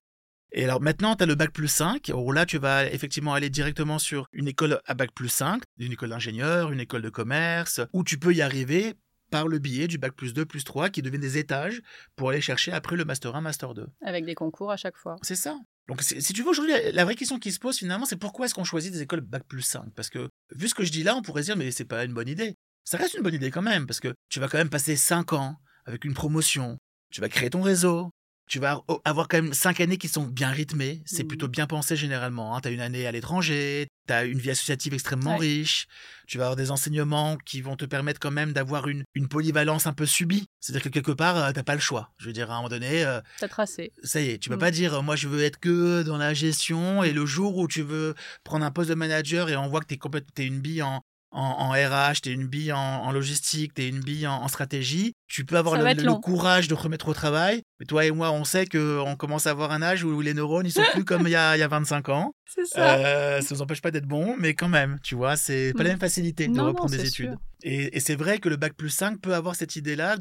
Et 0.52 0.64
alors 0.64 0.82
maintenant, 0.82 1.16
tu 1.16 1.24
as 1.24 1.26
le 1.26 1.36
bac 1.36 1.52
plus 1.52 1.68
5, 1.68 2.12
où 2.14 2.32
là, 2.32 2.46
tu 2.46 2.58
vas 2.58 2.86
effectivement 2.86 3.34
aller 3.34 3.50
directement 3.50 4.00
sur 4.00 4.28
une 4.34 4.48
école 4.48 4.82
à 4.86 4.94
bac 4.94 5.12
plus 5.14 5.30
5, 5.30 5.62
une 5.78 5.92
école 5.92 6.10
d'ingénieur, 6.10 6.72
une 6.72 6.80
école 6.80 7.02
de 7.02 7.10
commerce, 7.10 7.82
où 7.94 8.04
tu 8.04 8.18
peux 8.18 8.34
y 8.34 8.42
arriver 8.42 8.96
par 9.30 9.48
le 9.48 9.60
biais 9.60 9.88
du 9.88 9.98
bac 9.98 10.14
plus 10.14 10.34
2, 10.34 10.46
plus 10.46 10.64
3, 10.64 10.90
qui 10.90 11.02
deviennent 11.02 11.22
des 11.22 11.38
étages 11.38 11.82
pour 12.16 12.30
aller 12.30 12.42
chercher 12.42 12.72
après 12.72 12.96
le 12.96 13.06
master 13.06 13.36
1, 13.36 13.42
master 13.42 13.74
2. 13.74 13.88
Avec 14.02 14.26
des 14.26 14.36
concours 14.36 14.72
à 14.72 14.78
chaque 14.78 14.98
fois. 14.98 15.18
C'est 15.22 15.36
ça. 15.36 15.58
Donc, 15.88 16.02
si 16.02 16.34
tu 16.34 16.44
veux, 16.44 16.50
aujourd'hui, 16.50 16.74
la 16.92 17.06
vraie 17.06 17.16
question 17.16 17.40
qui 17.40 17.52
se 17.52 17.60
pose 17.60 17.78
finalement, 17.78 18.06
c'est 18.06 18.18
pourquoi 18.18 18.46
est-ce 18.46 18.54
qu'on 18.54 18.66
choisit 18.66 18.92
des 18.92 19.02
écoles 19.02 19.22
bac 19.22 19.44
plus 19.48 19.62
5 19.62 19.94
Parce 19.96 20.10
que, 20.10 20.30
vu 20.54 20.68
ce 20.68 20.76
que 20.76 20.84
je 20.84 20.92
dis 20.92 21.04
là, 21.04 21.16
on 21.16 21.22
pourrait 21.22 21.44
se 21.44 21.48
dire, 21.48 21.56
mais 21.56 21.72
c'est 21.72 21.86
pas 21.86 22.04
une 22.04 22.14
bonne 22.14 22.28
idée. 22.28 22.56
Ça 22.84 22.98
reste 22.98 23.14
une 23.14 23.24
bonne 23.24 23.34
idée 23.34 23.52
quand 23.52 23.62
même, 23.62 23.88
parce 23.88 24.00
que 24.00 24.14
tu 24.30 24.40
vas 24.40 24.48
quand 24.50 24.58
même 24.58 24.70
passer 24.70 24.96
5 24.98 25.34
ans 25.34 25.56
avec 25.86 26.04
une 26.04 26.14
promotion, 26.14 26.78
tu 27.10 27.22
vas 27.22 27.30
créer 27.30 27.50
ton 27.50 27.62
réseau, 27.62 28.12
tu 28.48 28.60
vas 28.60 28.82
avoir 29.04 29.28
quand 29.28 29.42
même 29.42 29.54
5 29.54 29.82
années 29.82 29.98
qui 29.98 30.08
sont 30.08 30.24
bien 30.24 30.50
rythmées. 30.50 31.02
C'est 31.06 31.24
mmh. 31.24 31.28
plutôt 31.28 31.48
bien 31.48 31.68
pensé 31.68 31.96
généralement. 31.96 32.56
Hein. 32.56 32.62
Tu 32.62 32.70
as 32.70 32.72
une 32.72 32.80
année 32.80 33.06
à 33.06 33.12
l'étranger, 33.12 33.88
tu 34.08 34.14
as 34.14 34.24
une 34.24 34.40
vie 34.40 34.52
associative 34.52 34.94
extrêmement 34.94 35.38
riche, 35.38 35.88
tu 36.28 36.38
vas 36.38 36.46
avoir 36.46 36.56
des 36.56 36.72
enseignements 36.72 37.38
qui 37.46 37.62
vont 37.62 37.76
te 37.76 37.86
permettre 37.86 38.20
quand 38.20 38.32
même 38.32 38.54
d'avoir 38.54 38.88
une, 38.88 39.04
une 39.16 39.28
polyvalence 39.28 39.86
un 39.86 39.94
peu 39.94 40.06
subie. 40.06 40.46
C'est-à-dire 40.62 40.84
que 40.84 40.90
quelque 40.90 41.12
part, 41.12 41.38
euh, 41.38 41.52
t'as 41.52 41.64
pas 41.64 41.76
le 41.76 41.82
choix. 41.82 42.12
Je 42.18 42.28
veux 42.28 42.34
dire, 42.34 42.50
à 42.50 42.54
un 42.54 42.58
moment 42.58 42.70
donné... 42.70 43.04
Euh, 43.04 43.20
t'as 43.40 43.50
tracé. 43.50 43.92
Ça 44.04 44.22
y 44.22 44.30
est, 44.30 44.38
tu 44.38 44.50
peux 44.50 44.56
mmh. 44.56 44.60
pas 44.60 44.72
dire, 44.72 45.04
moi 45.04 45.16
je 45.16 45.28
veux 45.28 45.44
être 45.44 45.60
que 45.60 46.04
dans 46.04 46.18
la 46.18 46.34
gestion, 46.34 47.04
et 47.04 47.12
le 47.12 47.26
jour 47.26 47.58
où 47.58 47.68
tu 47.68 47.82
veux 47.82 48.16
prendre 48.44 48.66
un 48.66 48.72
poste 48.72 48.90
de 48.90 48.96
manager 48.96 49.50
et 49.50 49.58
on 49.58 49.68
voit 49.68 49.82
que 49.82 49.88
t'es 49.88 49.98
complètement, 49.98 50.32
t'es 50.34 50.46
une 50.46 50.60
bille 50.60 50.84
en, 50.84 51.02
en, 51.32 51.72
RH, 51.72 52.22
tu 52.24 52.30
es 52.30 52.34
une 52.34 52.48
bille 52.48 52.72
en, 52.74 53.12
logistique, 53.12 53.74
tu 53.74 53.84
es 53.84 53.90
une 53.90 54.00
bille 54.00 54.28
en, 54.28 54.48
stratégie, 54.48 55.14
tu 55.28 55.46
peux 55.46 55.58
avoir 55.58 55.76
le, 55.76 56.20
courage 56.20 56.68
de 56.68 56.74
remettre 56.74 57.10
au 57.10 57.14
travail. 57.14 57.62
Mais 57.80 57.86
toi 57.86 58.06
et 58.06 58.12
moi, 58.12 58.32
on 58.32 58.44
sait 58.44 58.66
qu'on 58.66 59.16
commence 59.18 59.46
à 59.48 59.52
avoir 59.52 59.72
un 59.72 59.82
âge 59.82 60.04
où 60.04 60.22
les 60.22 60.34
neurones, 60.34 60.66
ils 60.66 60.72
sont 60.72 60.84
plus 60.94 61.04
comme 61.06 61.28
il 61.28 61.32
y 61.32 61.36
a, 61.36 61.56
il 61.56 61.60
y 61.60 61.64
a 61.64 61.68
25 61.68 62.10
ans. 62.10 62.34
C'est 62.46 62.66
ça. 62.66 62.96
Euh, 62.96 63.42
ça 63.42 63.56
nous 63.56 63.62
empêche 63.62 63.82
pas 63.82 63.92
d'être 63.92 64.08
bons, 64.08 64.36
mais 64.38 64.54
quand 64.54 64.70
même, 64.70 64.98
tu 65.04 65.16
vois, 65.16 65.36
c'est 65.36 65.74
pas 65.76 65.84
la 65.84 65.90
mm. 65.90 65.94
même 65.94 66.00
facilité 66.00 66.48
de 66.48 66.60
reprendre 66.60 66.92
des 66.92 67.06
études. 67.06 67.36
Et, 67.64 68.00
c'est 68.00 68.16
vrai 68.16 68.38
que 68.38 68.50
le 68.50 68.56
bac 68.56 68.74
plus 68.74 68.90
5 68.90 69.20
peut 69.20 69.34
avoir 69.34 69.56
cette 69.56 69.76
idée-là 69.76 70.18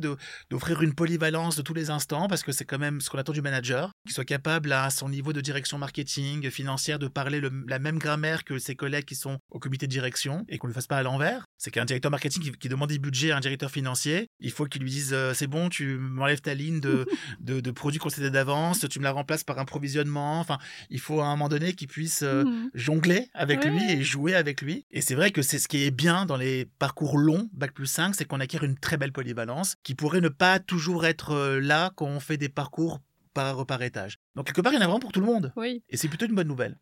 d'offrir 0.51 0.83
une 0.83 0.95
polyvalence 0.95 1.57
de 1.57 1.63
tous 1.63 1.75
les 1.75 1.91
instants, 1.91 2.29
parce 2.29 2.43
que 2.43 2.53
c'est 2.53 2.65
quand 2.65 2.79
même 2.79 3.01
ce 3.01 3.11
qu'on 3.11 3.19
attend 3.19 3.33
du 3.33 3.43
manager, 3.43 3.93
qu'il 4.05 4.15
soit 4.15 4.25
capable 4.25 4.73
à 4.73 4.91
son 4.91 5.09
niveau 5.09 5.33
de 5.33 5.41
direction 5.41 5.79
marketing, 5.79 6.51
financière, 6.51 6.99
de 6.99 7.09
parler 7.09 7.41
la 7.69 7.79
même 7.79 7.99
grammaire 7.99 8.45
que 8.45 8.59
ses 8.59 8.75
collègues 8.75 9.05
qui 9.05 9.15
sont 9.15 9.39
au 9.51 9.59
comité 9.59 9.87
de 9.87 9.93
direction, 9.93 10.45
et 10.49 10.59
qu'on 10.59 10.67
ne 10.67 10.73
le 10.73 10.75
fasse 10.75 10.87
pas 10.87 10.97
à 10.97 11.03
l'envers. 11.03 11.45
C'est 11.59 11.71
qu'un 11.71 11.85
directeur 11.85 12.11
marketing 12.11 12.57
qui, 12.57 12.69
demande 12.69 12.89
des 12.89 12.99
budgets 12.99 13.31
à 13.31 13.37
un 13.37 13.41
directeur 13.41 13.71
financier, 13.71 14.29
il 14.41 14.51
faut 14.51 14.65
qu'il 14.65 14.83
lui 14.83 14.91
euh, 15.13 15.35
c'est 15.35 15.47
bon, 15.47 15.69
tu 15.69 15.97
m'enlèves 15.99 16.41
ta 16.41 16.55
ligne 16.55 16.81
de, 16.81 17.07
de, 17.41 17.71
produits 17.71 17.99
concédés 17.99 18.31
d'avance, 18.31 18.87
tu 18.89 18.99
me 18.99 19.05
la 19.05 19.13
remplaces 19.13 19.45
par 19.45 19.59
un 19.59 19.65
provisionnement. 19.65 20.41
Enfin, 20.41 20.59
il 20.91 21.01
faut 21.01 21.21
à 21.21 21.27
un 21.27 21.31
moment 21.31 21.49
donné 21.49 21.75
qu'il 21.75 21.89
puisse 21.89 22.23
euh, 22.23 22.45
mmh. 22.45 22.71
jongler 22.75 23.29
avec 23.35 23.65
lui 23.65 23.83
et 23.91 24.03
jouer 24.03 24.35
avec 24.35 24.63
lui. 24.63 24.87
Et 24.91 25.01
c'est 25.01 25.15
vrai 25.15 25.31
que 25.31 25.43
c'est 25.43 25.59
ce 25.59 25.69
qui 25.69 25.85
est 25.85 25.91
bien 25.91 26.27
dans 26.27 26.37
les 26.37 26.67
parcours 26.79 27.19
longs, 27.19 27.49
Bac 27.53 27.73
plus 27.73 27.87
5, 27.87 28.15
c'est 28.15 28.25
qu'on 28.25 28.41
acquiert 28.41 28.65
une 28.65 28.79
très 28.79 28.97
belle 28.97 29.13
polyvalence 29.13 29.77
qui 29.83 29.95
pourrait 29.95 30.21
ne 30.21 30.29
pas 30.29 30.59
toujours 30.59 31.07
être 31.07 31.33
euh, 31.33 31.61
là 31.61 31.93
quand 31.97 32.07
on 32.07 32.21
fait 32.21 32.37
des 32.37 32.49
parcours 32.49 33.01
par, 33.37 33.67
par 33.67 33.83
étage. 33.83 34.19
Donc 34.35 34.47
quelque 34.47 34.63
part, 34.63 34.73
il 34.73 34.77
y 34.77 34.79
en 34.79 34.83
a 34.83 34.87
vraiment 34.87 34.99
pour 34.99 35.13
tout 35.13 35.21
le 35.21 35.27
monde. 35.27 35.53
Oui. 35.57 35.83
Et 35.91 35.97
c'est 35.97 36.09
plutôt 36.09 36.27
une 36.27 36.35
bonne 36.35 36.49
nouvelle. 36.49 36.75